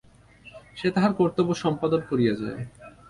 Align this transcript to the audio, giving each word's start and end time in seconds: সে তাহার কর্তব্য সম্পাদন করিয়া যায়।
সে 0.75 0.87
তাহার 0.95 1.11
কর্তব্য 1.19 1.51
সম্পাদন 1.63 2.01
করিয়া 2.09 2.33
যায়। 2.41 2.61